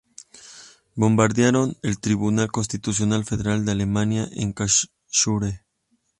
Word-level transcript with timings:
Bombardearon 0.95 1.77
el 1.83 1.99
Tribunal 1.99 2.51
Constitucional 2.51 3.23
Federal 3.23 3.65
de 3.65 3.73
Alemania 3.73 4.27
en 4.31 4.51
Karlsruhe. 4.51 5.63